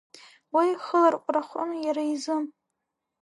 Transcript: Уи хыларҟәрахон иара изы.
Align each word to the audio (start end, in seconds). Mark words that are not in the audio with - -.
Уи 0.55 0.67
хыларҟәрахон 0.83 1.69
иара 1.85 2.03
изы. 2.13 2.37